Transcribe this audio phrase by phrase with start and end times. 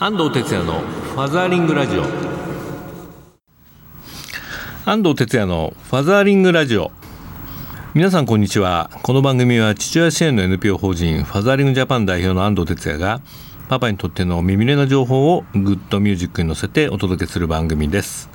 [0.00, 2.04] 安藤哲也のファザーリングラジオ。
[4.84, 6.92] 安藤哲也のファザーリングラジオ。
[7.94, 8.90] 皆さんこんにちは。
[9.02, 13.20] この番組は父親支援の NPO 法人ファザーリングジャパン代表の安藤哲也が
[13.68, 18.30] パパにとっての耳れな情報をグッドミュージックに乗せてお届けする番組です。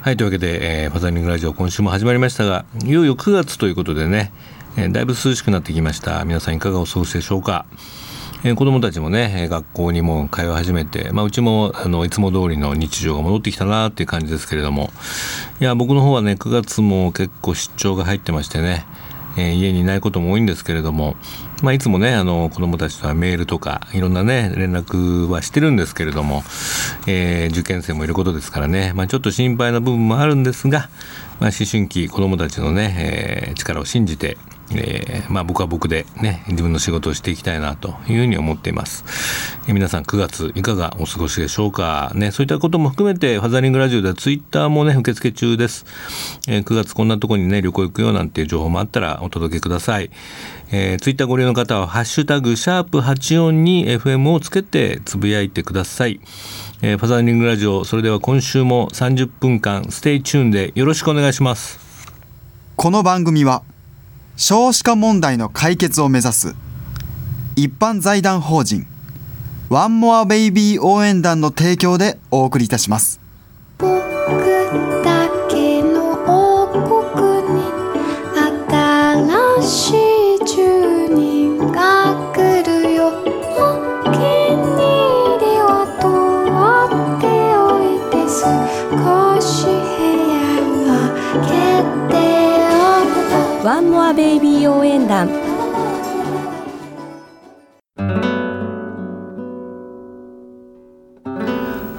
[0.00, 4.32] はいというわけで、えー、ファザーリングラジオ今週も始まりましたがいよいよ9月ということでね、
[4.78, 6.24] えー、だいぶ涼しくなってきました。
[6.24, 7.66] 皆さんいかがお過ごしでしょうか？
[8.44, 14.90] えー、子どもたちもね学校にも通い始めて、まあ、うちもあのいつも通りの日常が戻ってきたなっていう感じですけれども。
[15.60, 18.84] いや僕の方はね9月も結構出張が入ってましてね、
[19.36, 21.14] えー、家にいないことも多いんですけれども、
[21.62, 26.42] まあ、いつもねあの子どもたちとはメールとかいろんなね連絡はしてるんですけれども、
[27.06, 30.88] えー、受験生もいることですからね、まあ、ちょっと心配な部分もあるんですが、
[31.38, 34.36] まあ、思春期子どもたちのね、え、力を信じて
[34.76, 39.04] えー、まあ、僕は僕でね自分の仕事をしていきたいなというふうに思っています、
[39.66, 42.12] えー、皆さん9月いかがお過ごしでしょうか？
[42.14, 45.84] ねそういったことも含めてファザリングラジオではツイッターもね受付中です、
[46.48, 50.10] えー、9月こんなとこにね旅行行くよなんていう情報もあったらお届けください、
[50.70, 56.20] えー、ツイッターご利用の方はハッシュタグシャープ84に FM をつけてつぶやいてください。
[56.84, 61.78] えー、ファザーリングラジオそれでは今週も30分間 stay tune でよろしくお願いします。
[62.74, 63.62] この番組は
[64.36, 66.54] 少子化問題の解決を目指す
[67.56, 68.86] 一般財団法人
[69.68, 73.21] ワンモアベイビー応援団の提供でお送りいたします。
[93.64, 95.28] ワンモアベイビー応援団。
[95.28, 95.32] フ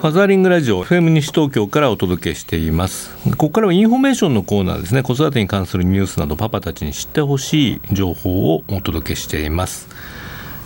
[0.08, 3.16] ァザーリングラジオ FM 西東京からお届けしています。
[3.32, 5.04] ここからはインフォメーションのコーナーですね。
[5.04, 9.88] 子育てに関するニュースなどパパたちに知ってほしい情報をお届けしています。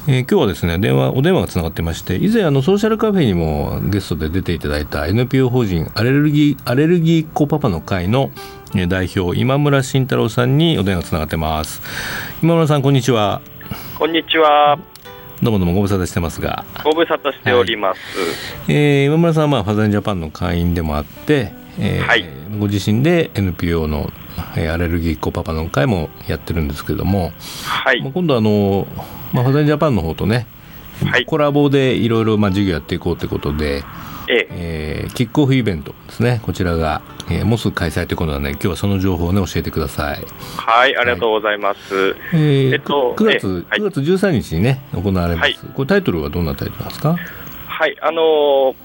[0.10, 8.32] えー、今日はですね電話お電話がつながってまして以前あのソーシャルカフェにもゲストで出ていただいた NPO 法人アレルギーアレルギーっ子パパの会の
[8.88, 11.82] 代表今村慎太郎さんにお電話つながってます。
[12.42, 13.42] 今村さんこんにちは。
[14.00, 14.80] こんにちは。
[15.44, 16.66] どうもどうもご無沙汰してますが。
[16.86, 22.26] ご無沙汰しております、はい、えー、今村さんはまあファザージャパンの会員でもあって、えー、はい、
[22.58, 24.10] ご自身で NPO の
[24.56, 27.34] アレルギーっ子パパの会もやってるんですけれども、
[27.66, 28.88] はい、今度あの
[29.34, 30.48] まあ、ファザイジャパンの方とね、
[31.06, 33.84] はい、コラボでいろいろ授業やっていこうということで、
[34.30, 35.06] ええ。
[35.08, 36.42] ー、キックオフイベントですね。
[36.44, 40.24] こちらが、えー、もうすぐ開催ということなので今日はその情報をね教えてください。
[40.58, 47.16] はいありがとうございます、はい、えー、えっと9月、えー、9月13日にね行われます、はい、これタイトルはどんなタイトルなんですか？
[47.68, 48.76] はいあのー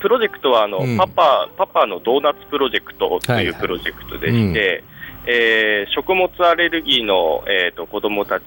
[0.00, 4.84] プロジェクトはあの、うん、パパパパのドーナツプロジェクトというプロジェクトでして、はいはいうん、
[5.26, 8.44] えー、食物アレルギーの、えーと、子どもたち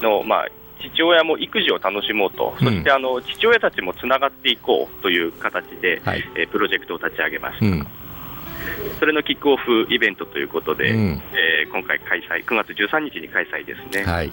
[0.00, 0.48] の、まあ、
[0.90, 7.66] 父親も育児を楽しもうと、そしてあの父親たちもつながっていこうという形で、はい、えー、プロジェクトを立ち上げました。
[7.66, 7.86] うん。
[8.98, 14.04] それのキックオフイベントということで、うん、えー、今回開催、9月13日に開催ですね。
[14.04, 14.32] はい。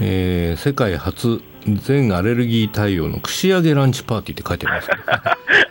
[0.00, 4.94] えー、世界初全アレルギー対応の串揚げランチパーティーって書いてます、ね、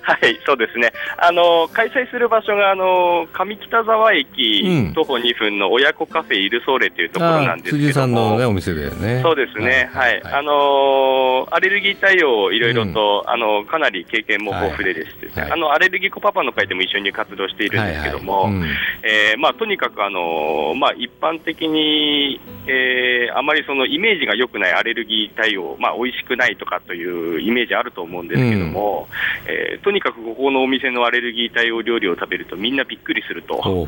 [0.07, 0.93] はい、そうですね。
[1.17, 9.21] あの開催する場所があの上北沢駅、うん、徒歩2分の親子カフェイルソーレというところなんですけど辻さんの、ね、お店だよね。
[9.21, 9.89] そうですね。
[9.93, 15.35] はい、はい、あのアレルギー対応いろいろと、うん、あのかなり経験も豊富でです。
[15.35, 18.61] ね、はい、あのアレルギーコパパの会でも一緒に活動しているんですけども、はいはい。
[18.61, 18.65] うん、
[19.03, 29.07] えー、まあとにかくあのまあ一般的に、えー、あまりそのイメージが良くないアレルギー対応、まあ美味しくないとかというイメージあると思うんですけども、
[29.45, 33.87] うん、えー、とにかくここのお店のアレルギー対応料理を食べるとみんなびっくりすると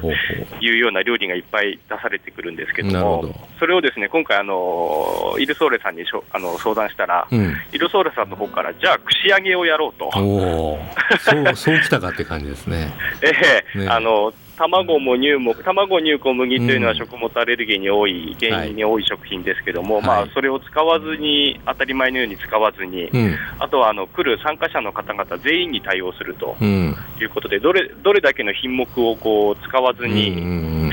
[0.62, 10.12] いうような料理がいっぱい出されてくるんですけども、どそれをですね今回あの、イルソーレさんにしょあの相談したら、うん、イルソーレさんの方から、じゃあ、串揚げをやろうと。
[10.12, 12.94] そうそうきたかって感じですね。
[13.22, 13.32] え
[13.76, 30.36] えーね、あの卵も乳も、卵、乳、小麦というのは食物アレルギーに多い、原因に多い食品ですけども、はい、まあ、それを使わずに、当たり前のように使わずに、うん、あとはあの来る参加者の方々全員に対応するということで、うん、どれどれだけの品目をこう使わずに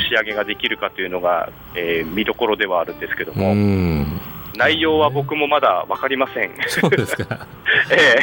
[0.08, 3.54] 仕上げができるかというのが、えー、見どころではあるんですけども。
[4.56, 6.50] 内容は僕もまだ分かりません。
[6.66, 7.46] そうですか。
[7.92, 8.16] え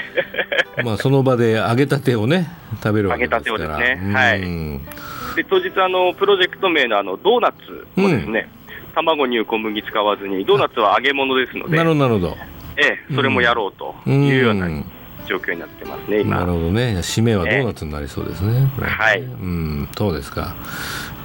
[0.78, 2.50] えまあその場で揚げたてをね
[2.82, 3.54] 食べるわけですから。
[3.54, 4.14] 揚げたてをですね。
[4.16, 5.04] はい。
[5.36, 8.50] で当日あの、プロジェクト名のあのドーナツをですね、
[8.88, 12.36] うん、卵、乳、小麦使わずに、ドーナツは揚げ物ですので、なるほど、
[12.78, 14.68] ええ、それもやろうというような
[15.26, 16.38] 状況になってますね、今。
[16.38, 20.56] なるほどね、締めはドーナツになりそうですね、はい、うん、そうですか、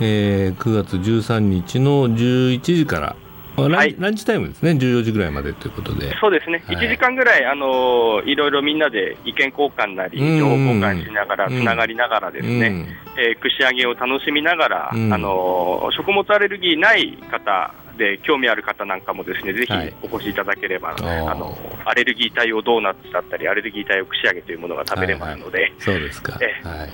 [0.00, 3.16] えー、9月13日の11時から
[3.62, 6.14] ラン,、はい、ランチタイムですね、14時ぐらいまでということで。
[6.20, 19.72] そうですね、はい、1時間ぐらい、あのいろいろみんなで意見交換なり、情報交換しながら、つながりながらですね、えー、串揚げを楽しみながら、あの食物アレルギーない方で興味ある方なんかもですねぜひ
[20.02, 25.70] お越しいただければ、はい、あのアレルギー対応ドーナツだったりアレルギー対応串揚げというものが食べれますので、はい。
[25.70, 26.62] はい、そうですか、はい。
[26.62, 26.86] まあ、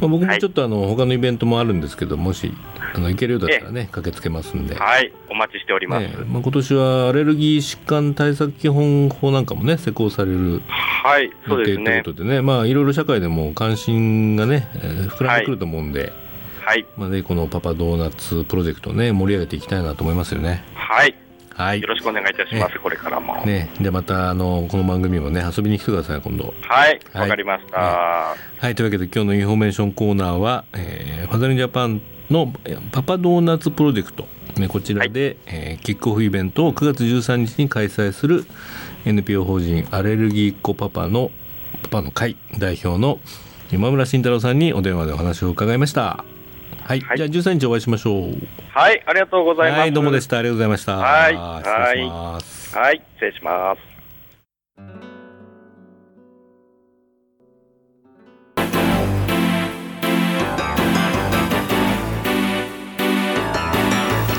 [0.00, 2.52] 僕もちょっとあの、はい、他のイベントもあるんですけどもし
[2.94, 4.74] あの行けるようだったらね駆けつけますんで。
[4.74, 5.12] はい。
[5.28, 10.62] お待ちしております、ね、まあ、今年はアレルギー疾患対策基本法なんかもね施行される
[11.02, 11.30] はい。
[11.46, 11.84] そうですね。
[11.84, 12.42] ということでね。
[12.42, 16.12] まあいろいろ社会でも関心がね、えー、膨らんでくると思うんで、
[16.70, 20.62] はい、まあ、ね、このパパドーナツプロジェクトね盛り上げていきたいなと思いますよね。
[20.74, 21.16] はい。
[21.52, 23.44] はい、よろしくお願いいたします、ね、これからも。
[23.44, 26.54] ね、でまたあのこの番組もね遊びに来てください今度。
[26.60, 28.74] はい、わ、はい、かりました、はい、はい。
[28.76, 32.00] というわけで今日のインフォメーションコーナーは、えー、ファザリンジャパン
[32.30, 32.52] の
[32.92, 34.28] パパドーナツプロジェクト。
[34.56, 38.44] ね、こちらで、はい、えー、キックオフイベントを9月13日に開催する
[39.04, 41.32] NPO 法人アレルギーっ子パパの
[41.82, 43.18] パパの会代表の
[43.72, 46.24] 今村慎太郎さんにお電話でお話を伺いました。
[46.90, 48.34] はい、はい、じゃあ13日お会いしましょう。
[48.70, 49.00] はい。
[49.06, 49.80] ありがとうございます。
[49.80, 49.92] はい。
[49.92, 50.38] どうもでした。
[50.38, 50.96] ありがとうございました。
[50.96, 51.36] はい。
[51.36, 53.02] はい。
[53.14, 53.89] 失礼します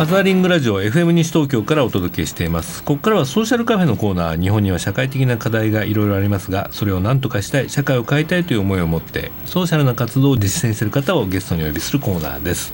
[0.02, 2.84] ハザーリングラジオ FM 西東京からお届けしています。
[2.84, 12.74] ここからはソーシャルカフェのコーナー日本には社会的な課題がいろいろありますがそれを何とかしたい社会を変えたいという思いを持ってソーシャルな活動を実践する方をゲストにお呼びするコーナーです、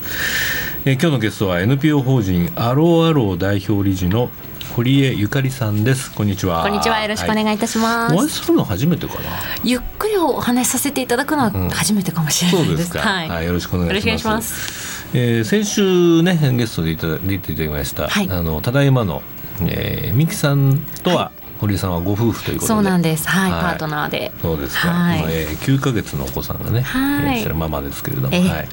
[0.85, 4.29] えー、今日のゲストは NPO 法人アローアロー代表理事の
[4.77, 6.13] 堀江ゆかりさんです。
[6.13, 6.61] こんにちは。
[6.61, 7.01] こんにちは。
[7.01, 9.21] よろしくお願いいたします、はい、お会いするの初めてかな？
[9.63, 15.07] ゆっくりお話しさせていただくのは初めてかもしれないです、うん、そうですか、はい、はい、よろしくお願いします。
[15.17, 19.23] えー、先週ねゲストでいただいていただきました、はい、あのただいまの、
[19.61, 22.73] えー、ミキさんとは、堀井さんはご夫婦ということで。
[22.75, 23.27] そうなんです。
[23.27, 24.31] はい、はい、パートナーで。
[24.41, 28.67] そうですか、はい、今、えー、9か月のお子さんがね、はい、いらっしゃるママですけれども、えー、はい。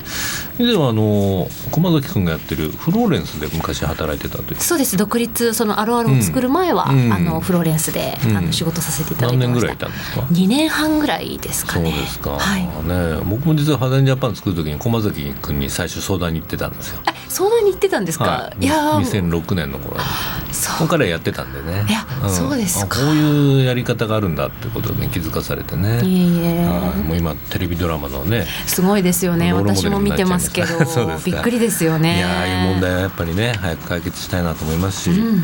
[0.59, 4.61] 以前はあの駒崎君がやってるフローレンスで昔働いてたという。
[4.61, 4.97] そうです。
[4.97, 9.61] 独立そのアロアロを作る前は、うん、あのフローレンスで、うん、あの仕事させていただいてました。
[9.61, 11.91] 何年ぐらいいたんですか？2年半ぐらいですかね。
[11.91, 12.63] そうですか、はい。
[12.63, 17.01] ね、僕も実はファザンジャパン作る時に駒崎君に最初相談に行ってたんですよ。
[17.35, 19.97] 相談に行ってたんですか、はい、いや2006年の頃
[20.55, 21.85] にそこからやってたんでね。
[21.89, 22.97] いや、うん、そうですか。
[22.97, 26.01] こういうやり方があるんだってことに気づかされてね。
[26.03, 26.67] いえいえ。
[27.07, 28.47] もう今テレビドラマのね。
[28.67, 29.53] すごいですよね。
[29.53, 30.69] 私も見てますけど
[31.25, 32.19] びっくりですよね。
[32.19, 35.43] いやああいう問題はやっぱりね早く解決したいなと思いますし、うん、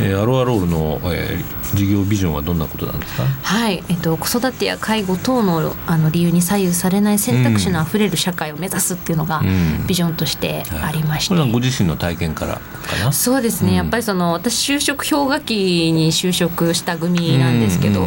[0.00, 3.24] えー、アロアロールの、えー、事業ビジョンはどんなことなんですか？
[3.24, 9.42] はい、えっと、子育てや介護等のあの理由に左右されない選択肢のあふれる社会を目指すっていうのが、
[9.86, 12.60] ビジョンとしてありまして、うんはい、これはご自身の体験からか
[13.04, 13.12] な？
[13.12, 18.06] そうですね、うん、やっぱりその私就職氷河期に就職した組なんですけど、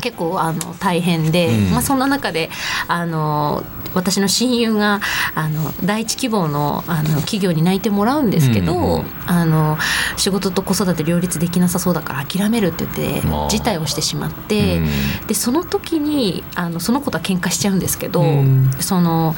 [0.00, 2.50] 結構あの大変で、うん、まあ、そんな中で
[2.88, 3.64] あの
[3.94, 5.00] 私の親友が
[5.34, 9.78] あの第一希望のあの企業に内定もらうんですけど、うんうん、あの
[10.16, 19.34] 仕事と子育て両立できなさそうだから諦めるって言って辞退をしてしまって、うん、でその時にあのその子とは喧嘩しちゃうんですけど、うん、その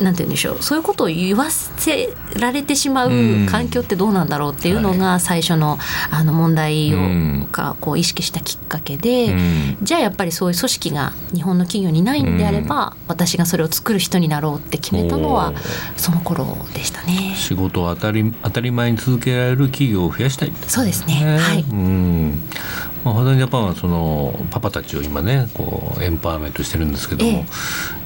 [0.00, 3.10] なんて言うんでしょうそういうことを言わせられてしまう
[3.48, 5.78] 環境ってどうなんだろうっていうのが最初の
[6.10, 6.98] あの問題を、
[7.50, 9.34] がこう意識したきっかけで、
[9.86, 15.52] じゃあやっぱりそういう組織が日本の企業にないんであれば、私がそれを作作る人になろうって決めたのは
[15.96, 17.34] その頃でしたね。
[17.36, 21.38] 仕事を当たり当たり前に続けられる企業を増やしたい、ね、そうですね。
[21.38, 21.60] はい。
[21.62, 22.42] うん。
[23.04, 27.46] まあ、ファザンジャパンはそのパパたちを今ねこうエンパワーメントしてるんですけども、ええ、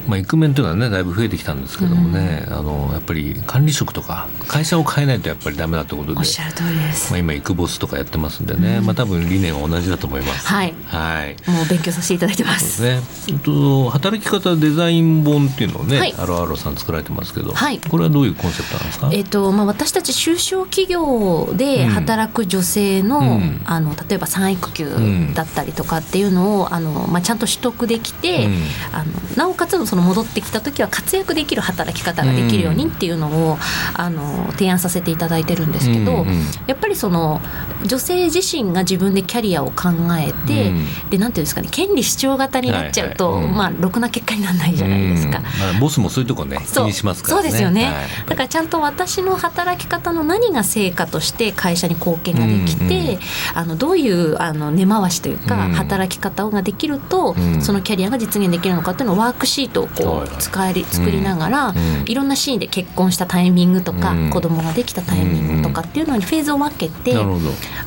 [0.07, 10.47] まあ、イクメンというのはねだいぶ増えてきたんですけどもね、うん、あのやっぱり管理職とか会社を変えないとやっぱりダメだってことでおっしゃる通りです、まあ、今イクボスとかやってますんでね、うん、まあ、多分理念は同じだと思います。
[10.47, 12.81] はい、はい、もう勉強させていただいてます。
[12.81, 24.89] ね、えっと、働き方デザイン本っていうのをね、はい、アロアロさん作られてますけど、はい、これはどういうコンセプトなんですか、えっとまあ、私たち中小企業で働く女性のうん、あの例えば産育休
[25.33, 28.53] だったりとかっていうのをあの、まあ、ちゃんと取得できて、うん、
[28.91, 33.57] あのなおかつそその戻ってきた時は活躍できる働き方ができるようにっていうのを、
[33.93, 36.25] あの提案させていただいてるんですけど、
[36.65, 37.41] やっぱりその
[37.85, 40.71] 女性自身が自分でキャリアを考えて、
[41.09, 45.41] でなんていうんですかね権利主張型になっちゃうと、まあろくな結果にならないじゃないですか。
[45.41, 47.43] まあ、ボスもそういうとこね気にしますからね。
[47.43, 47.91] そうですよね、
[48.27, 53.19] だからちゃんと私の働き方の何が成果として会社に貢献ができて、
[53.53, 61.73] あのどういうあの根回しというか、働き方ができると、そのキャリアが実現できるのかっていうのをワークシートをこう使えり作りながら、
[62.05, 67.15] いろんなシーンで結婚したタイミングとか、子供ができたタイミングとかっていうのにフェーズを分けて、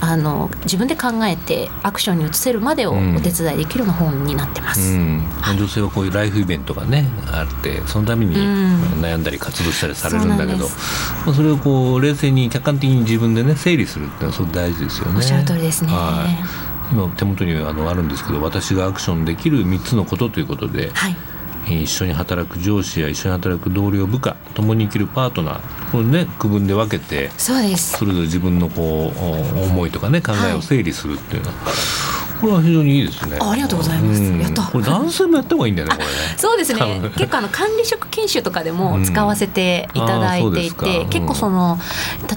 [0.00, 4.96] あの自分で考えてアクションに移せるまでをお手伝いできるような本になってます。
[5.56, 10.68] 女性はこういうライフイベントがねあってそのために悩んだり活動したりされるんだけど、
[11.26, 15.16] まあ、それをこう冷静に客観的に自分でね整理するっていうのはすごく大事ですよね。
[15.16, 15.90] おっしゃる通りですね。
[16.92, 21.16] 今手元にあのあるんですけど私がアクションできる3つのことということで、はい、
[21.66, 27.99] 一緒に働く上司や一緒に働く同僚部下共に生きるパートナーこれね区分で分けてそうです。
[27.99, 32.13] それぞれ自分のこう思いとかね考えを整理するっていうのは、はい
[32.44, 33.38] これは非常にいいですね。
[33.40, 34.22] ありがとうございます。
[34.22, 34.62] やった。
[34.64, 35.94] これ男性もやった方がいいんだよね。
[35.94, 36.12] これね。
[36.36, 37.00] そうですね。
[37.16, 41.78] 結構あの管理職研修とかでも使わせていただいていて、うん、結構その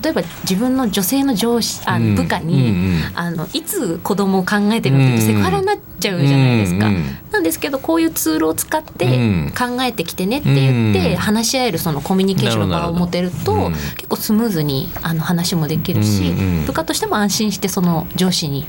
[0.02, 6.90] 例えば自分の女性の上司あの部下に、うん、あのいつ子供を考えてるってセクハラになっちゃうじゃないですか。
[7.32, 16.34] なんですけどこういうツールを使って考えてきてねって言って話し合えるそのコミュニケーションの場を持てると結構スムーズにあの話もできるし、
[16.66, 18.66] 部下としても安心してその上司に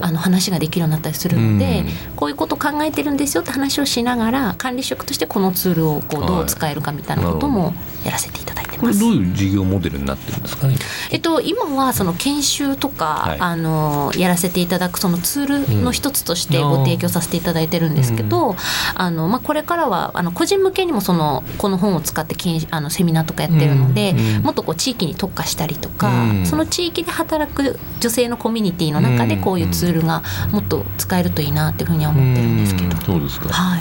[0.00, 1.84] あの話ができるようになったりするので、
[2.16, 9.00] こういうこと考えてるんですよって話をしながら管理職としてこのツールをこうどう使えるかみたいなこともやらせていただいてます。
[9.00, 10.76] どういう事業モデルになってるんですかね？
[11.10, 18.56] えっと今はその研修とか、はい、あのやらせていただくそのツールの一つとしてご提供させていただいてるんですけど、うん、
[18.94, 30.22] あのまあこれからはあの個人向けにもそのこの本を使って研あのセミナーとかやってるので、うん、もっとこう地域に特化したりとか、うん、その地域で働く女性のコミュニティの中でこういうツールが
[30.52, 32.96] もっと使えるといいなっていうふうには思ってるんですけど。
[33.02, 33.48] そうですか。
[33.48, 33.80] はい。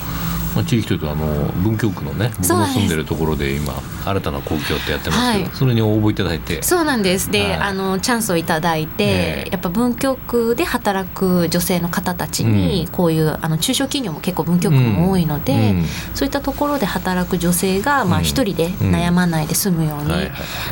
[0.55, 3.73] まあ、地域というとあの文京区のね僕の住んでるところで今
[4.05, 6.63] 新たな公共ってやってますけど、はい、それに応募いただいて。
[6.63, 7.31] そうなんです。
[7.31, 20.09] で、はい、あのチャンスをいただいて、やっぱ文京区で働く女性の方たちに、こういうあの中小企業も結構文京区も多いので、うん、そういったところで働く女性がまあ一人で悩まないで済むように、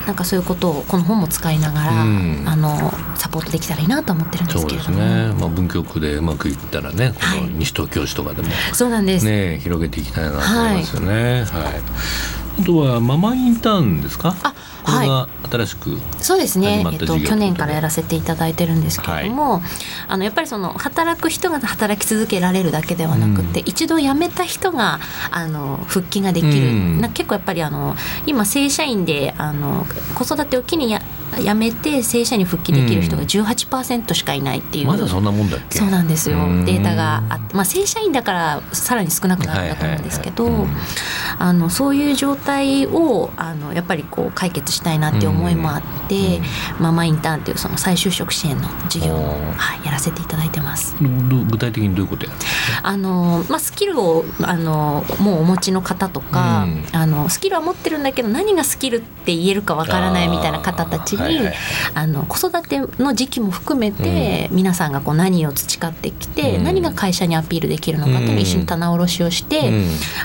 [0.06, 2.06] なんかそういうことをこの本も使いながら、あ
[2.56, 5.34] のサポートできたらいいなと思ってるんですけれども、ね。
[5.40, 11.14] まあ、文京区でうまくいったらねこの西東京市とかでも、そうなんです、ね、広げていきたいなと思いますよね。
[11.14, 11.82] はい、はい、
[12.62, 14.36] あとはママインターンですか？
[14.44, 19.62] あこれが新しく、はい、そうですね、えっと、去年からやらせていただいてるんですけれども、はい、
[20.08, 31.02] あのやっぱりその働く人が働き続けられるだけではなくて、うん、一度辞めた人があの復帰ができる、うん、な結構やっぱりあの今正社員であの子育てを機にや
[31.40, 35.80] 辞めて正社に復帰できる人が18%しかいないっていう、うん、まだそんなもんだっけ？
[35.80, 36.38] そうなんですよ。
[36.66, 40.50] データがあって、まあ、正社員だからさらに少なくなるんだと思うんですけど、
[41.40, 46.42] あのそういう状態をあのやっぱりこう解決したいなっていう思いもあって、
[46.80, 49.18] ママインターンっていうその再就職支援の授業を、
[49.58, 50.96] はい、やらせていただいてます。
[51.02, 52.32] 具体的にどういうことや？
[52.84, 61.56] あの、まあ、スキルをあのもうお持ちの方とか、うん、あのスキルは持ってるんだけど何がスキルって言えるかわからないみたいな方たちにあ、はいはい、
[61.94, 69.72] あの子育ての時期も含めて、うん、皆さんがこう何を培ってきて、うん、何が会社にアピールできるのかという一緒に棚卸しをして、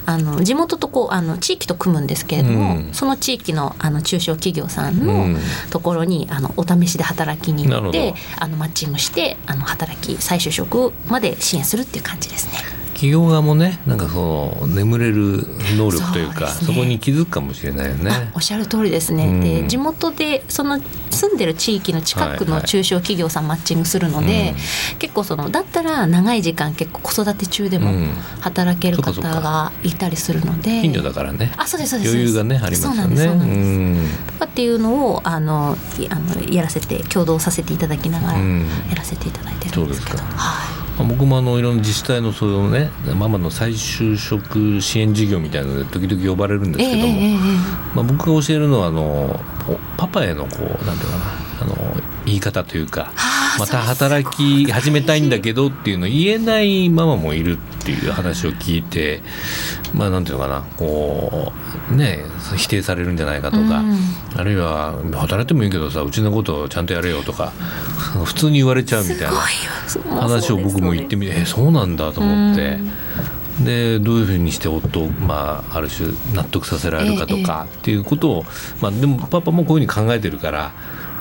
[0.06, 5.38] あの地元とこうあの地域と組むんですけれども、その地域のあの中小企業さんの
[5.70, 12.81] ところにあのお試しで働きに行ってあのマッチングしてあの働き再就職まで支援するっていう感じですね。
[13.02, 15.44] 企業側もねなんかその眠れる
[15.76, 18.12] 能力というかそ、ね,、こに気づくかもしれないよね。
[18.32, 19.26] おっしゃる通りですね。
[19.26, 20.80] うん、で地元でその
[21.10, 24.54] 住んでる地域の近くの中小企業さんマッチングするので、はいはい、
[25.00, 27.90] 結構そのだったら長い時間結構子育て中でも
[28.40, 31.50] 働ける方がいたりするので、うん、近所だからね。
[31.56, 32.12] あそうですそうです。
[32.12, 33.96] 余裕がねありますよね。
[34.28, 35.76] とかっていうのをあの
[36.08, 38.44] あのやらせて共同させていただきながらや
[38.94, 40.18] らせていただいてるんですけど。
[40.18, 47.36] はい僕もあのいろんな自治体のそのねママの再就職支援事業みたいなので時々呼ばれるんですけども、えー、
[47.94, 49.40] まあ、僕が教えるのはあの
[49.96, 51.76] パパへのこうなんていうかなあの
[52.26, 53.12] 言い方というか
[53.58, 59.20] また働き始めたいんだけどっていうのを言えないママもいるっていう話を聞いて
[59.92, 61.52] まあなんていうのかなこ
[61.90, 62.20] うね
[62.56, 63.96] 否定されるんじゃないかとか、うん、
[64.36, 67.50] あるいは働いてもいいけどさうちのことをちゃんとやれよとか
[68.24, 72.78] 普通に言われちゃうみたいな話を僕も言ってみてえそうなんだと思って。
[73.64, 78.44] でどういうふうにして夫を、まあ、ある種納得させられるかとかっていうことを、
[78.80, 80.72] まあ、でもパパもこういうふうに考えてるから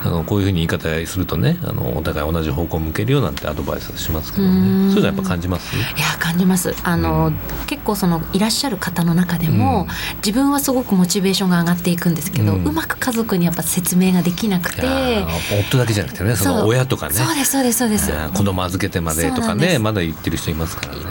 [0.04, 4.90] あのこういうふうに言い方するとねあのお互い同じ方向を向けるよなんてアドバイスしますけどね。
[4.90, 5.76] そういうのやっぱ感じます？
[5.76, 5.86] いや
[6.18, 6.74] 感じます。
[6.82, 14.82] あの、うん、結構そのいらっしゃる方の中でも、うん、自分はすごくモチベーションが上がっていくんですけど、うん、うまく家族にやっぱ説明ができなくて。
[15.68, 17.14] 夫だけじゃなくてねその親とかね。
[17.14, 18.12] そうですそうですそうです。
[18.34, 21.02] 子供預けてまでとかねまだ言ってる人いますからね。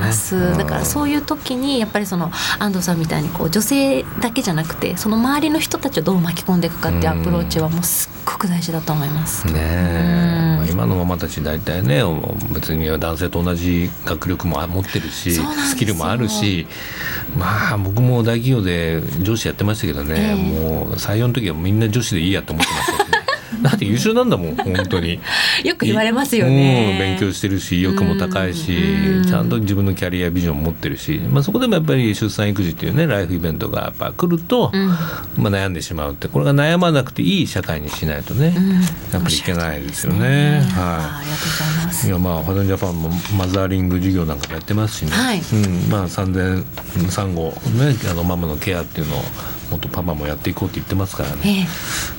[0.57, 9.47] だからそういう時にやっぱりその安藤さんみたいにこう女性だけじゃなくてその周りの人たちをどう巻き込んでいくかっていうアプローチはもうすっごく大事だと思います。
[9.47, 12.03] ねまあ、今のママたち大体ね
[12.53, 16.67] 別に男性と同じ学力も持ってるしスキルもあるし
[17.37, 23.00] まあ僕も大企業で上司やってましたけどね、えー、もう採用の時はみんな女子でいいやと思ってましたね。
[23.61, 25.19] だって優秀なんだもん本当に。
[25.63, 28.77] よく言われますよね、うん、勉強してるし意欲も高いし、
[29.27, 38.79] ちゃんと自分のキャリアビジョンを持ってるし、まあ、そこでもやっぱり出産育児っていうねライフイベントがやっぱ来ると、うん、まあ、悩んでしまうってこれが悩まなくていい社会にしないとね、うん、や
[39.19, 40.21] っぱりいけないですよね。
[40.21, 40.61] ね。
[40.61, 42.07] はい、ありがとうございます。
[42.07, 45.39] いやまあファジャパンもマザーリング授業なんかもやってますしね、はい。
[45.39, 45.89] うん。
[45.89, 46.63] まあ、産前
[47.09, 49.21] 産後、ね、あのママのケアっていうのを
[49.71, 51.65] もっとパパもやっていこうって言ってますからね、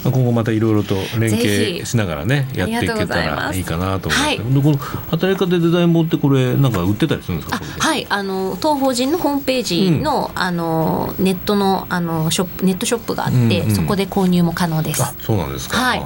[0.05, 7.61] えー、今後またいろいろと連携しながらねやっていけたらいいかなと思います、はい、でこの働き方デザイン本ってこれなんか売ってたりするんですか？
[7.79, 8.07] はい。
[8.09, 15.03] あの当法人のホームページのうん、あのネットのあのショップネットショップがあって、うんうん、そこで購入も可能です。
[15.03, 16.01] あそうなんですか、はい、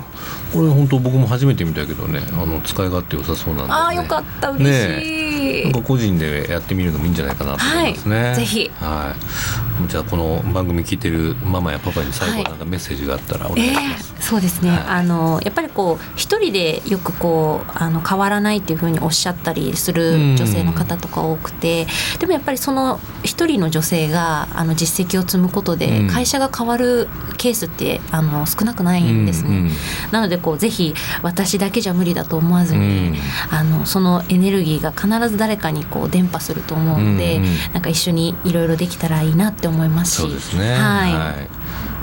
[0.52, 4.50] これ本当僕も初めて見たけどねあの使い勝手良さそうなんで、ね、あよかった。
[4.50, 8.70] 嬉しい、ね、なんか個人でやってみるのもいいんじゃないかなと思いますね、はい、ぜひ。
[8.74, 21.86] はいじゃあこの番組聞いてるママやパパに最後なんかメッセージがあったらお願いします、えー、そうですね、はい、あのやっぱりこう一人でよくこうあの変わらないっていうふうにおっしゃったりする女性の方とか多くて
[22.18, 29.70] でもやっぱりその一人の女性があの実績を積むことで会社が変わるケースってあの少なくないんですね、
[30.10, 33.16] なのでこうぜひ私だけじゃ無理だと思わずに、うん、
[33.50, 37.40] あのそのエネルギーが必ず誰かにこう伝播すると思うので、
[37.72, 41.48] なんか一緒にいろいろできたらいいなって思いますしそうですねはい、はい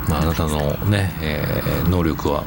[0.10, 2.43] まあ、あなたのね、えー、能力は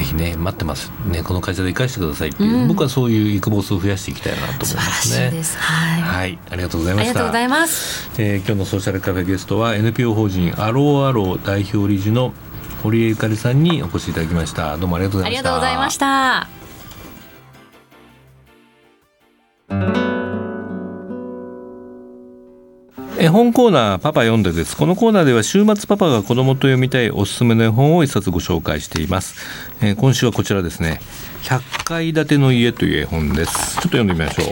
[0.00, 5.30] ぜひね待ってますねこの会社で生かしてくださいっていう、うん、僕はそういうイクボスを増やしていきたいなと思いますね。
[5.58, 7.10] はい、はい、ありがとうございました。
[7.10, 8.10] ありがとうございます。
[8.18, 12.32] えー、今日のソーシャルカフェゲストは NPO 法人アローアロー代表理事の
[12.82, 14.78] 堀江ゆかりさんにお越しいただきました。
[14.78, 15.42] どうもありがとうございました。
[15.42, 15.98] ありがとうございまし
[20.06, 20.09] た。
[23.22, 24.74] 絵本コーナーパパ読んでです。
[24.74, 29.36] このコーナーでは週末パパが子供と読みたいおすすめの絵本を一冊ご紹介しています、
[29.82, 31.02] えー、今週はこちらですね。
[31.42, 33.74] 100階建ての家という絵本です。
[33.74, 34.46] ちょっと読んでみましょう。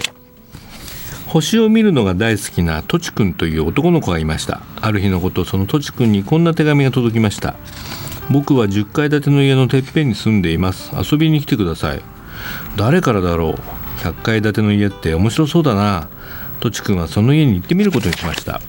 [1.28, 4.60] 星を見るのが大好きなとちくんという男の子がいました。
[4.82, 7.54] ある日のことそのとちくんにこんな手紙が届きました。
[8.30, 10.92] 僕は10階建ての家のてっぺんに住んでいます。
[10.94, 12.02] 遊びに来てください。
[12.76, 13.54] 誰からだろう
[14.02, 16.10] ？100階建ての家って面白そうだな。
[16.60, 18.60] とちくんはその家に行ってみることにしました。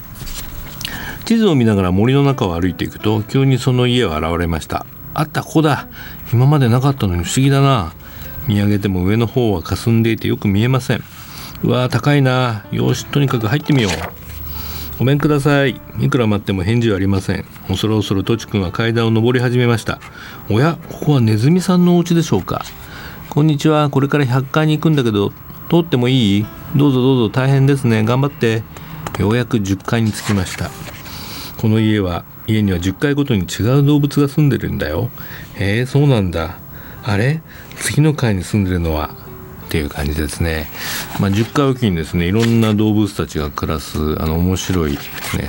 [1.25, 4.85] 地図を見ながら森の中を歩いていくと急にその家は現れました。
[5.13, 5.87] あったここだ。
[6.33, 7.93] 今までなかったのに不思議だな。
[8.47, 11.03] 見上げても上の方は霞んでいてよく見えません。
[11.63, 12.65] うわー高いな。
[12.71, 13.91] よしとにかく入ってみよう。
[14.97, 15.79] ごめんください。
[15.99, 17.45] いくら待っても返事はありません。
[17.67, 19.99] 恐る恐るとちくんは階段を上り始めました。
[20.49, 22.65] おやここはネズミさんのお家でしょうか。
[23.29, 23.89] こんにちは。
[23.89, 25.31] これから100階に行くんだけど
[25.69, 26.45] 通ってもいい？
[26.75, 28.03] どうぞどうぞ大変ですね。
[28.03, 28.63] 頑張って。
[29.17, 30.69] ようやく10階に着きました。
[31.57, 35.09] この家は家には10階ごとに違う動物が住んでるんだよ。
[35.55, 36.57] へえそうなんだ。
[37.03, 37.41] あれ？
[37.75, 39.09] 次の階に住んでるのは？
[39.65, 40.67] っていう感じですね。
[41.19, 42.27] まあ、10階おきにですね。
[42.27, 44.97] いろんな動物たちが暮らすあの面白い、ね、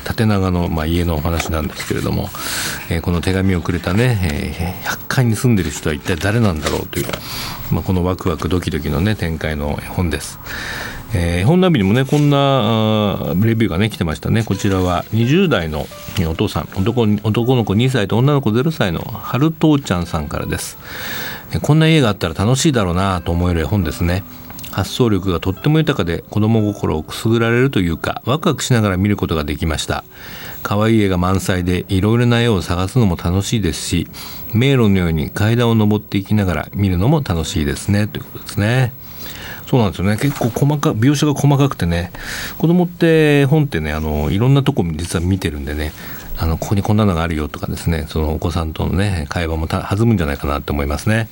[0.04, 2.28] 縦長の、まあ、家のお話なんですけれども、
[2.90, 4.18] えー、この手紙をくれたね、
[4.58, 7.06] えー、100階に住んでる人は一体誰なんだろうという、
[7.72, 10.38] まあ、このワクワクドキドキのね展開の本です。
[11.12, 14.44] えー、本ナビにもねこんなレビューがね来てましたね。
[14.44, 15.86] こちらは20代の
[16.28, 16.68] お父さん。
[16.76, 20.78] 男男の子2歳と女の子0歳の春父ちゃんさんからです。
[21.62, 24.22] こんな家があったら楽しいだろうなと思える絵本ですね。
[24.70, 30.04] 発想力がとっても豊かで子供心をくすぐられるというかワクワクしながら見ることができました。
[30.62, 34.08] 可愛い絵が満載でいろいろな絵を探すのも楽しいですし
[34.52, 38.06] 迷路のように階段を上っていきながら見るのも楽しいですね。
[38.06, 38.92] ということですね。
[39.70, 40.16] そうなんですよね。
[40.16, 42.10] 結構細か描写が細かくてね
[42.58, 45.92] 子供って本ってねあのいろんなとこ実は見てるんでね
[46.36, 51.28] あのここにこんなのがあるよとかですねそのお子さんとのね会話も弾むんじゃないかなと思いますね、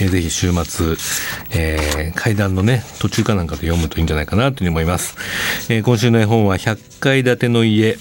[0.00, 0.94] えー、ぜひ週末、
[1.50, 5.16] えー、階段のね途中かなんかで読むといいんじゃないかなというふうに思います、
[5.72, 7.96] えー、今週の絵本は100階建ての家。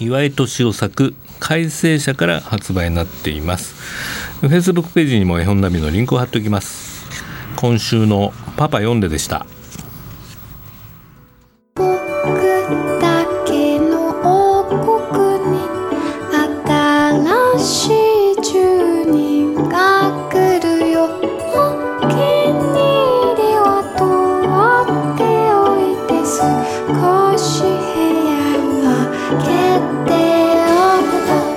[0.00, 3.74] 岩井敏夫作改正者から発売になっています。
[4.42, 7.04] Facebook ページにも絵本ナビのリンクを貼っておきます。
[7.56, 9.46] 今週のパパ読んででした。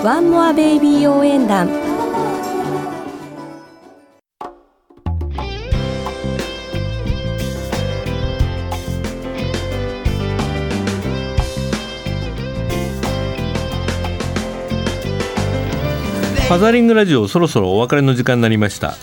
[0.04, 1.81] ワンモアベイビー応援団
[16.52, 18.96] ファザリングラジオそろそろお別れの時間になりました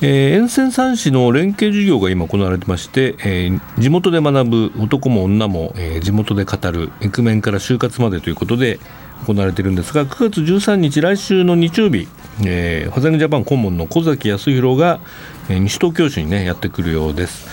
[0.00, 8.80] えー、沿線三市の連携授業が今行われてまして、えー、地元で学ぶ男も女も、えー、地元で語るイクメンから就活までということで
[9.26, 12.08] 行われているんですが9月13日来週の日曜日、
[12.44, 15.00] えー、ファザングジャパン顧問の小崎康弘が、
[15.48, 17.48] えー、西東京市にねやってくるようです、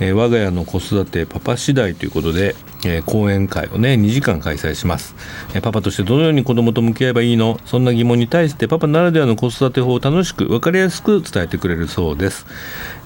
[0.00, 5.14] えー、我が家の子育てパパ次第ということで、えー、講演会をね2時間開催します、
[5.54, 7.58] えー、パパとしてどのように子供と向き合えばいいの？
[7.64, 12.46] そんな疑問に対してパパならではの子育て法を楽しく分かりやすく伝えてくれるそうです、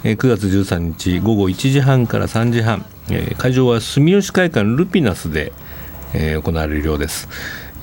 [0.03, 5.53] えー、9月13日午後1時半から3時半、えー、会場は住吉会館ルピナスで、
[6.13, 7.29] えー、行われるようです。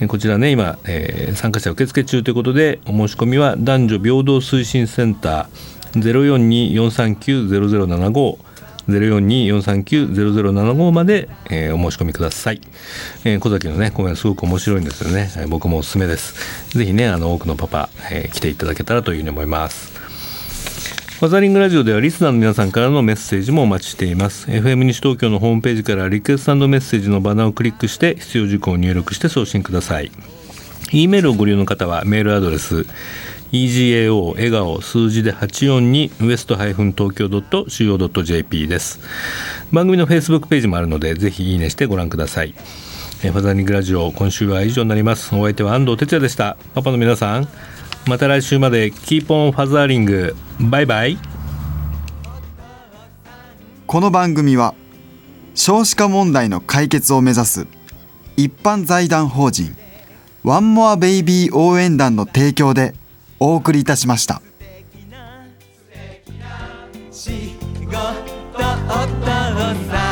[0.05, 8.38] こちらね今、えー、参加者受付中ということでお申し込みは男女平等推進センター0424390075
[8.88, 12.62] 0424390075まで、えー、お申し込みください、
[13.25, 16.77] えー、小崎のね講演すごく面白いんですよね、僕もおすすめです。
[16.77, 19.96] ぜひねあの多くのパパ、えー、来ていただけたらというふうに思います。
[21.17, 24.45] ファザリングラジオではリスナーの皆さんからのメッセージもお待ちしています。
[24.51, 30.12] FM 西東京のホームページからリクエストメッセージのバナーをクリックして必要事項を入力して送信ください。
[30.91, 32.86] E メールをご利用の方はメールアドレス
[33.51, 36.75] egao 笑顔数字で842ウエスト東
[37.15, 38.99] 京 .co.jp です。
[39.71, 42.53] 番組の Facebook ページもあるのでぜひいいねしてご覧ください。
[43.21, 45.34] ファザリングラジオ今週は以上になります。
[45.34, 46.58] お相手は安藤哲也でした。
[46.75, 47.47] パパの皆さん。
[48.07, 51.17] また来週までキーポンファザーリングバイバイ
[53.85, 54.75] この番組は
[55.55, 57.67] 少子化問題の解決を目指す
[58.37, 59.75] 一般財団法人
[60.43, 62.93] ワンモアベイビー応援団の提供で
[63.41, 64.41] お送りいたしました。
[67.11, 67.93] 仕事を
[69.91, 70.06] さ